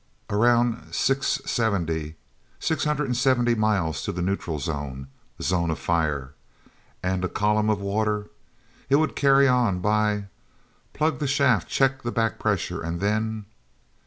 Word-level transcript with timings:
"Around 0.31 0.95
six 0.95 1.39
seventy 1.45 2.15
six 2.59 2.85
hundred 2.85 3.05
and 3.05 3.15
seventy 3.15 3.53
miles 3.53 4.01
to 4.01 4.11
the 4.11 4.23
neutral 4.23 4.57
zone, 4.57 5.09
the 5.37 5.43
Zone 5.43 5.69
of 5.69 5.77
Fire. 5.77 6.33
And 7.03 7.23
a 7.23 7.29
column 7.29 7.69
of 7.69 7.79
water—it 7.79 8.95
would 8.95 9.15
carry 9.15 9.47
on 9.47 9.79
by, 9.79 10.25
plug 10.93 11.19
the 11.19 11.27
shaft, 11.27 11.67
check 11.67 12.01
the 12.01 12.11
back 12.11 12.39
pressure, 12.39 12.81
and 12.81 12.99
then...." 12.99 13.45